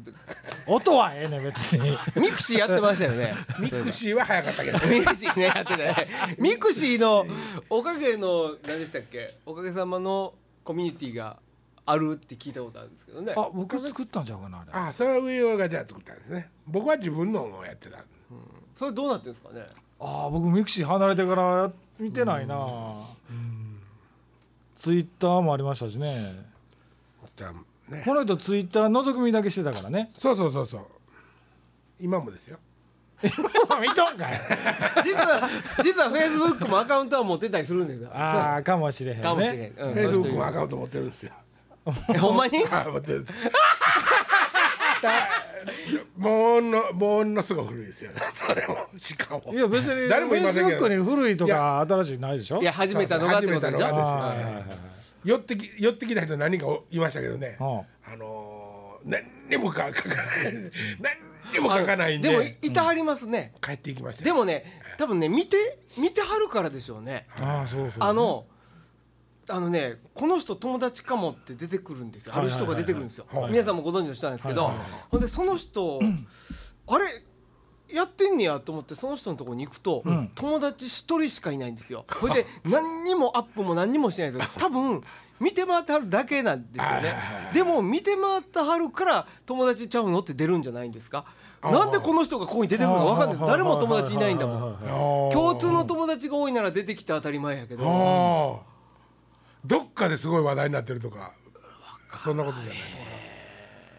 [0.66, 1.98] 音はええねん別に。
[2.16, 3.34] ミクシーやってましたよね。
[3.60, 4.78] ミクシーは早かったけど。
[4.88, 6.08] ミクシーねやってたね
[6.38, 7.26] ミクシーの
[7.70, 9.38] おかげの何でしたっけ？
[9.46, 10.34] おかげさまの
[10.64, 11.38] コミュニティが
[11.86, 13.34] あるって聞いたことあるんですけどね。
[13.38, 14.72] あ僕作ったんちゃうかなあれ。
[14.74, 16.50] あそれは上尾がじゃあ作ったんですね。
[16.68, 18.00] 僕は自分のをやってた
[18.76, 19.66] それどうなってるんですかね？
[20.02, 22.58] あ僕ミクシー離れてから見てないな。
[24.76, 26.46] ツイッターもありましたしね。
[27.36, 27.54] じゃあ
[27.90, 28.02] ね。
[28.06, 30.10] この人ツイッター覗く見だけしてたからね。
[30.18, 30.82] そうそうそうそう。
[32.00, 32.58] 今もですよ。
[33.24, 33.30] 見
[33.90, 34.40] とんかい。
[35.04, 35.50] 実は
[35.84, 38.10] 実はフェイスブックもアカウントは持ってたりするんですよ。
[38.14, 39.24] ああかもしれへんね。
[39.24, 39.94] かもしれん、うん。
[39.94, 41.32] フェイスブックもアカウント持ってるんですよ。
[42.14, 42.64] え ほんまに？
[42.70, 43.34] あ持ってるんです。
[45.02, 45.30] だ
[46.18, 48.78] もうのものすごい古いですよ それも。
[48.98, 49.52] しかも。
[49.54, 52.60] いや別に誰もフェイスブックに古いとか新しいないでしょ？
[52.60, 53.88] いや始めたのがってことでしょ？
[55.28, 57.58] 寄ってき寄ってきた人何人かいましたけどね。
[57.60, 60.26] はあのー、何にもか書かない。
[61.02, 62.30] 何にも書かないんで。
[62.30, 64.24] でもいいたはりますね、帰っていきました。
[64.24, 64.64] でもね
[64.98, 67.92] 多分ね見て見てはるからでしょうねああそうそう。
[68.00, 68.46] あの
[69.50, 72.34] あのねこの人友達かもって出てくるんですよ。
[72.34, 73.26] ある人が出てくるんですよ。
[73.50, 74.72] 皆さんもご存知の人なんですけど。
[75.10, 76.00] ほんでその人
[76.88, 77.06] あれ
[77.94, 80.32] やってんねやと思ってその人のところに行くと、ん。
[80.36, 82.06] 友達一人しかいないんですよ。
[82.20, 84.52] これで何にもアップも何にもしてないんですよ。
[84.60, 85.04] 多分
[85.40, 87.16] 見て回ってはるだけなんですよね。
[87.54, 91.26] でも見て回ってはるから友達ちゃうのって出るんじゃないんですか？
[91.64, 93.48] なんでこの人がここに出てくるのか分かんないです。
[93.48, 95.32] 誰も友達いないんだもん。
[95.32, 98.64] 共通の友達が多いなら出てきて当たり前やけど。
[99.66, 101.34] どっかですごい話題になってるとか
[102.24, 102.78] そんなことじゃない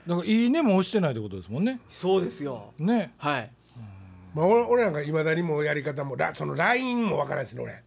[0.06, 1.80] だからいいねも押してないってことですもんね。
[1.90, 2.72] そうですよ。
[2.78, 3.14] ね。
[3.18, 3.50] はい
[4.38, 7.82] まあ俺俺なんかいまだにもうやり方もラその LINE もわからないしね俺。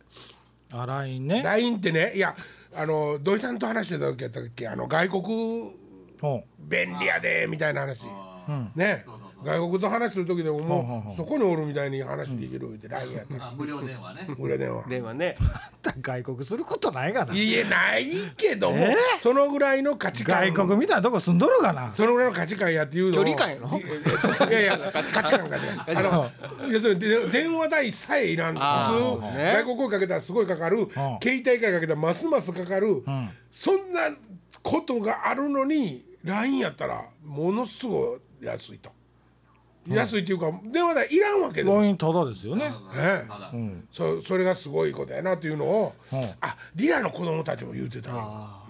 [0.74, 1.42] あ LINE ね。
[1.44, 2.36] LINE ってねいや
[2.76, 5.72] あの土井さんと話してた時やったっけあの外国
[6.20, 8.06] ほ便利やでみたいな話。
[8.06, 8.08] う
[8.50, 8.72] うん。
[8.76, 9.06] ね
[9.44, 14.28] 外国と話する時でももうそこにおるみたいに話できるって LINE やった無料電話ね。
[14.38, 14.84] 裏電話。
[14.88, 15.14] 電話。
[15.16, 15.36] ね
[16.02, 17.34] 外国することないがな。
[17.34, 18.06] いやない
[18.38, 18.96] けどもえ？
[19.20, 21.92] そのぐらいの価値観外国みたいなとこ住んどるがな。
[21.92, 23.24] そのぐらいの価値観やっていうのを。
[23.24, 23.78] 距離感やろ？
[23.78, 23.82] い
[24.50, 25.86] いやいや価値観価値観。
[25.88, 26.32] あの
[26.70, 28.56] 要するにで電話代さえいらん。
[28.56, 30.88] 普通、ね外国声かけたらすごいかかる、
[31.22, 33.30] 携帯からかけたらますますかかる、ん。
[33.52, 34.10] そんな
[34.62, 38.92] ことがあるのに LINE やったらものすごい安いと、
[39.88, 42.70] 安いっていうか電話代いらんわけでも、LINE ただですよね。
[42.70, 42.76] ね。
[43.54, 43.88] うん。
[43.92, 48.12] そそれがすごいことやなっていうのを、うんあリアの子供たちも言うてた。
[48.12, 48.64] よあ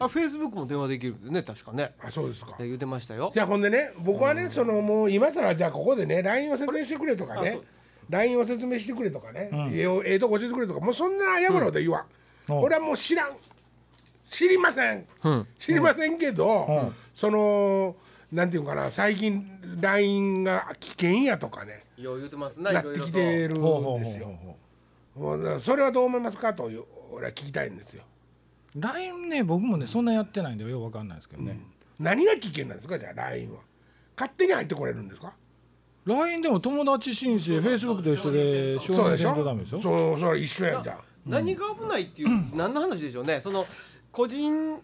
[0.00, 1.94] あフェイスブックも電話できるんでね確かね。
[2.02, 2.54] あそうですか。
[2.60, 3.30] 言ってましたよ。
[3.34, 7.48] じゃあほんでね僕はねそのもう今更じゃあここでね LINE を説明してくれとかね。
[7.50, 7.64] あそう。
[8.08, 9.50] LINE を説明してくれとかね。
[9.52, 10.80] ええよええとこ教えてくれとか。
[10.80, 12.06] もうそんな謝ること言わ
[12.48, 12.52] ん。
[12.52, 12.60] うん。
[12.62, 13.36] 俺はもう知らん。
[14.24, 15.04] 知りません。
[15.58, 17.96] 知りませんけどその
[18.32, 21.84] なんていうのかな最近 LINE が危険やとかね。
[21.96, 24.38] よう言ってますなないってきてるんですよ。
[24.42, 24.56] ほ
[25.16, 28.02] うもうだからそれはどう思いますかという俺は聞きたいんですよ。
[28.76, 31.58] LINE ね僕もねそんなやってないんでよくわかんないですけどね、
[31.98, 33.60] 何が危険なんですかじゃあ LINE は。
[34.16, 35.32] 勝手に入ってこれるんですか
[36.04, 39.80] ？LINE でも友達申請 Facebook と一緒で承そうでしょんとダメですよ。
[39.80, 40.98] そうそれ一緒やんじゃん。
[41.26, 43.40] 何が危ないっていう何の話でしょうね。
[43.40, 43.66] その
[44.12, 44.80] 個人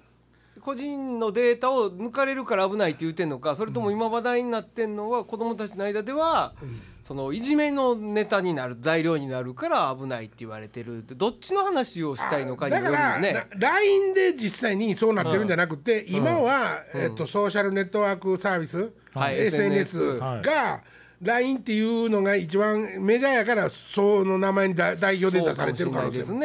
[0.64, 6.54] 個人のデータを抜かれるから危ないって言ってんのかそれとも今話題になってんのは子どもたちの間では、
[7.02, 13.32] そのいじめのネタになる材料になるから危ないって言われてるってどっちの話をしたいのかによるよね。
[13.32, 19.38] な LINE で実際にそうなってるんじゃなくて、今は、えっと、ソーシャルネットワークサービス、はい。
[19.38, 20.82] SNS SNS が、
[21.24, 26.40] LINE っていうのが一番メジャーやからその名前にだ代表で出されてる可能性も。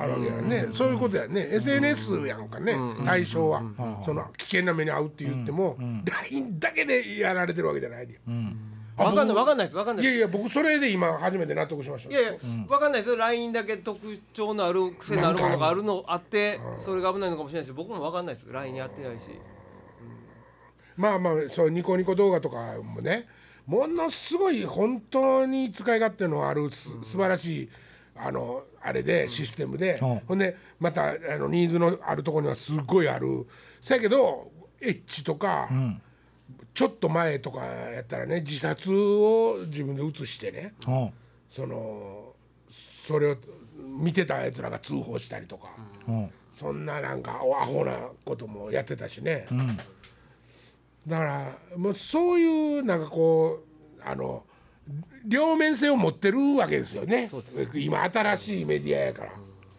[0.00, 1.48] あるわけやね、そういうことやね。
[1.50, 3.62] SNS やんかね、対象は、
[4.04, 5.76] その危険な目に遭うって言っても、
[6.30, 8.20] LINE だけでやられてるわけじゃないで、
[8.96, 9.76] あわかんない僕わかんないです。
[9.76, 10.04] わかんない。
[10.04, 12.10] いやいや僕それで今初めて納得しました。
[12.10, 12.32] いやいや、
[12.68, 13.10] わかんないです。
[13.10, 13.98] よ LINE だけ特
[14.32, 17.74] 徴のある癖のあるものがあるのあってそれが危ないのかもしれないです。
[17.74, 18.46] 僕もわかんないです。
[18.50, 19.30] LINE やってないし。
[20.96, 23.26] まあまあそうニコニコ動画とかもね
[23.70, 27.68] ものすごい本当に使い勝手のあるす素晴らしい
[28.16, 30.18] あのあれでシステムで、うん。
[30.26, 33.46] ほんでまたあのニーズのあるところにはすごいある。
[33.80, 35.70] せやけどエッチとか、
[36.74, 41.12] ちょっと前とかやったらね自殺を自分で写してねうん。
[41.48, 42.34] その
[43.06, 43.36] それを
[43.78, 45.68] 見てたやつらが通報したりとか。
[46.08, 46.30] うん。
[46.50, 49.46] そんななんかおアホなこともやってたしね、
[51.06, 53.62] だからもうそういうなんかこ
[53.98, 54.44] うあの
[55.24, 57.30] 両面性を持ってるわけですよね。
[57.74, 59.32] 今新しいメディアやから。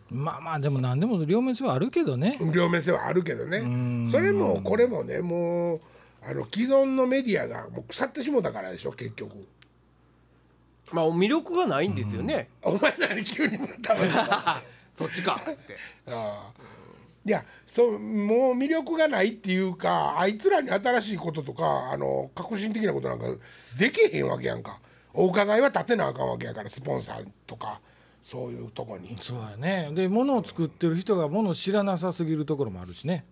[0.09, 2.37] まあまあでも何でも両面性はあるけどね。
[2.53, 4.07] 両面性はあるけどね。
[4.09, 5.81] それもこれもねもう
[6.23, 9.47] あの既存のメディアがもう腐ってしもうたからでしょ結局。
[10.91, 13.57] まあ魅力がないんですよね、お前何急に
[14.93, 15.75] そっちかって。
[16.07, 16.70] ああ
[17.23, 23.25] いやそうもう魅力がないっていうかあいつらに新しいこととかあの革新的なことなんか
[23.77, 24.79] できへんわけやんか。
[25.13, 27.81] お伺いは立てなあかんわけやからスポンサーとか
[28.21, 29.15] そういうとこに。
[29.19, 29.91] そうやね。
[29.93, 33.25] で物を作ってる人が物を知らなさすぎるところもあるしね。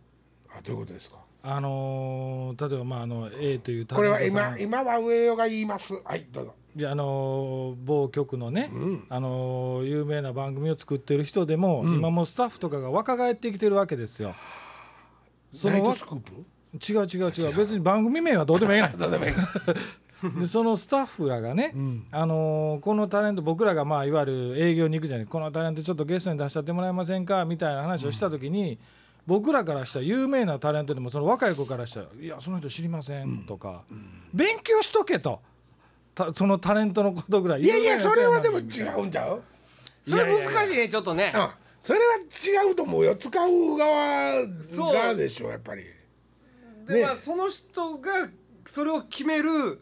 [0.49, 1.17] あどういうことですか？
[1.41, 5.99] あのー例えばまああの A というタこれはレントさん今今は上与が言います。
[6.03, 6.53] はいどうぞ。
[6.53, 8.69] であのー某局のね、
[9.09, 14.35] あのー有名な番組を作ってる人でも、今もうスタッフとかが若返ってきてるわけですよ。
[15.53, 16.33] そのわトスクープ？
[16.91, 17.57] 違う違う違う。
[17.57, 18.81] 別に番組名はどうでもいい
[20.41, 21.73] で そのスタッフらがね、
[22.11, 25.25] あのーこのタレント僕らがまあいわゆる営業に行くじゃない。
[25.25, 28.77] このタレントちょっとゲストに出しちゃってもらえませんかみたいな話をした時に、
[29.25, 33.83] 僕らからしたら有名なタレントでもその若い子からしたら「いやその人知りません」とか、
[34.33, 35.41] 勉強しとけと。
[35.41, 35.48] た
[36.35, 37.61] そのタレントのことぐらい。
[37.61, 38.61] いやいやそれはでも違
[38.97, 39.41] うんちゃう？
[40.07, 41.31] それ難しいねちょっとね。
[41.35, 41.49] うん。
[41.81, 42.05] それは
[42.65, 43.15] 違うと思うよ。
[43.15, 44.93] 使う側そう。
[44.93, 45.83] がでしょやっぱり。
[46.87, 48.29] で、ねまあその人が
[48.65, 49.81] それを決める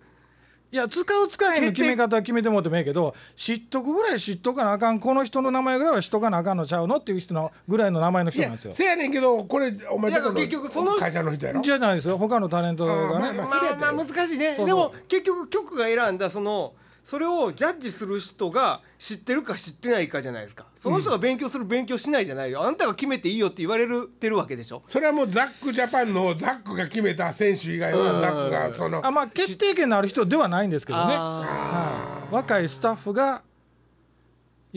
[0.70, 8.74] いや使う使えへんの決め方は決めてもらってもええけど知っとくぐらい知っとかなあかんこの人の名前ぐらいは知っとかなあかんのちゃうのっていう人のぐらいの名前の人なんですよ。
[8.74, 11.62] せやねんけどこれお前いやとこの結局その会社の人やろ？
[11.62, 12.18] じゃないですよ。
[12.18, 12.96] 他のタレントが
[13.32, 13.48] ね、まあ
[13.80, 16.74] まあ難しいねでも結局局が選んだその
[17.08, 20.66] それをジャッジする人が知ってるか知ってないかじゃないですか。
[20.76, 22.62] その人が勉強する勉強しないじゃないよ。
[22.62, 24.84] あんたが決めていいよって言われるてるわけでしょ。
[24.88, 32.36] それはもうザックジャパンのザックが決めた選手以外はザックがそのあまあ決定権のある人ではないんですけどね、あはい。
[32.36, 33.42] 若いスタッフが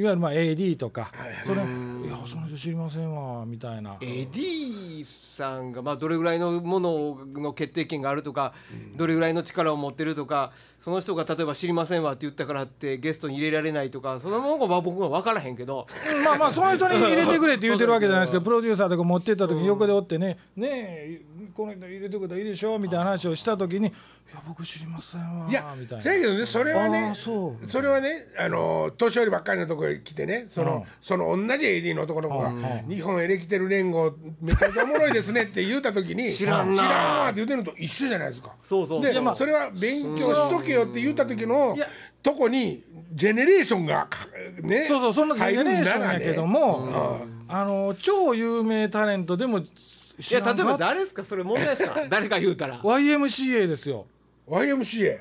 [0.00, 1.12] いわゆるまあ AD とか、
[1.44, 3.96] それいやその人知りませんわみたいな。
[3.96, 8.54] ー AD さんがまあどれぐらいのものの決定権があるとか、
[8.96, 15.86] どれぐらいの力を持ってるとかその人が例えば知りませんわって言ったからってゲストに入れられないとかそのものが僕は分からへんけど。
[16.24, 21.22] まあまあその人に入れてくれって言ってるわけじゃないですけどプロデューサーとか持ってった時に横でおってね「ねえ
[21.54, 23.92] この人入れてくれたらいいでしょ」みたいな話をした時に「い
[24.35, 26.03] や僕知りませんわ」いやみたいな。
[26.05, 27.66] せやけどねそれはあねーそう。
[27.66, 32.53] それはねあの年寄りばっかりのところへ来てねそのその同じ AD の男の子が
[32.89, 36.76] 「日本エレキテル連合めちゃめちゃおもろいですね」って言った時に「知らんな。
[36.76, 38.55] 知らんわ」って言ってるのと一緒じゃないですか。
[38.62, 41.76] そうそうでいやまあそれは勉強しとけよって言った時の
[42.22, 44.26] とこにジェネレーションがか
[44.62, 46.53] ねそうそうそんなジェネレーションやけど入るん。
[46.53, 49.64] ならねも、あの超有名タレントでもい
[50.31, 51.24] や例えば誰ですか？
[51.24, 52.03] それ問題ですか？
[52.11, 52.78] 誰か言うたら。
[52.81, 54.07] YMCA ですよ
[54.51, 55.20] YMCA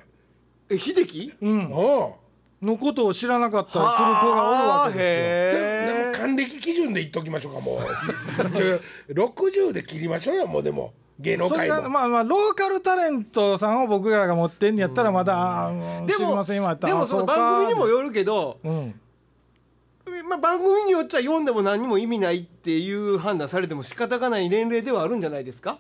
[0.71, 1.71] え秀樹うん。
[1.71, 2.17] お
[2.61, 8.51] うのことを知らなかったりする子がおるわけですへでも還暦基準で言っときましょうかもう。
[8.51, 10.93] ちょ60で切りましょうよもうでも。
[11.19, 18.99] 芸能よそれ界もからまあまあローカルタレントさんを僕らが持ってんやったらまだ、あー知りでもません今やったらでもその番組にもよるけど、うん。
[20.30, 25.80] まあ、番組によっちゃ読んでも何にも意味ないっていう判断されても仕方がない年齢ではあるんじゃないですか？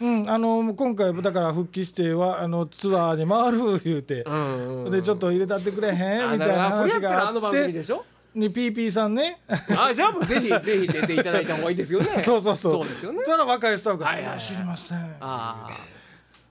[0.00, 6.28] うん、あの今回だから復帰してはあのツアーに回る言うて、んでちょっと入れたってくれへん？
[6.30, 8.04] あみたいな話ったらあの番があって組でしょ？
[8.34, 9.38] に PP さんね。
[9.78, 12.06] あじゃあもうぜひぜひ出ていただいた方がいいですよね。
[12.24, 12.72] そうそうそう。
[12.72, 13.20] そうですよね。
[13.20, 15.70] だから若いスタッフが「はい知りません」ああ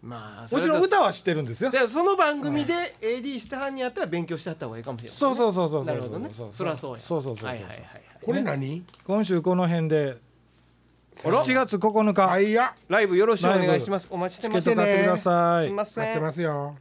[0.01, 1.69] まあもちろん歌は知ってるんですよ。
[1.69, 6.29] でその番組で AD したはんにやったら勉強してはった方がいいかもしれない、そうそうそうそうそうなるほどね。
[6.33, 7.47] そうそりゃそうやそうそうそうそう。
[7.49, 10.17] はいはい今週この辺で
[11.17, 12.31] 7月9日。
[12.31, 12.73] あいや。
[12.87, 14.07] ライブよろしくお願いします。
[14.09, 15.65] お待ちしてチケッますト買ってください。
[15.67, 16.03] すいません。
[16.03, 16.75] 待ってますよ